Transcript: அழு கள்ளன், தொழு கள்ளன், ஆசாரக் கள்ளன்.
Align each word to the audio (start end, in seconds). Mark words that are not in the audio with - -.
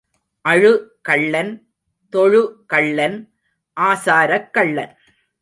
அழு 0.41 0.97
கள்ளன், 1.01 1.51
தொழு 2.09 2.63
கள்ளன், 2.67 3.33
ஆசாரக் 3.79 4.49
கள்ளன். 4.53 4.97